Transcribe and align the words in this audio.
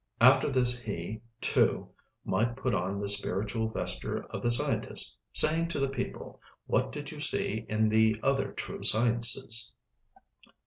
After 0.19 0.49
this 0.49 0.79
he, 0.79 1.21
too, 1.41 1.87
might 2.25 2.55
put 2.55 2.73
on 2.73 2.99
the 2.99 3.07
spiritual 3.07 3.69
vesture 3.69 4.23
of 4.31 4.41
the 4.41 4.49
scientist, 4.49 5.15
saying 5.31 5.67
to 5.67 5.79
the 5.79 5.89
people: 5.89 6.41
What 6.65 6.91
did 6.91 7.11
you 7.11 7.19
see 7.19 7.67
in 7.69 7.87
the 7.87 8.15
other 8.23 8.51
true 8.51 8.81
sciences? 8.81 9.71